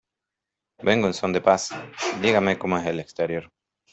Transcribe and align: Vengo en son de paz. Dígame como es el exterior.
Vengo 0.79 1.05
en 1.07 1.13
son 1.13 1.31
de 1.31 1.41
paz. 1.41 1.69
Dígame 2.23 2.57
como 2.57 2.75
es 2.75 2.87
el 2.87 2.99
exterior. 2.99 3.51